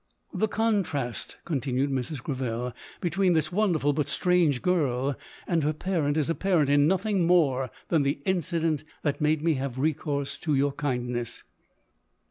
[0.43, 2.23] "The contrast," continued Mrs.
[2.23, 5.15] Greville," between this wonderful, but strange girl,
[5.47, 9.77] and her parent, is apparent in nothing more than the incident that made me have
[9.77, 11.43] recourse to your kindness.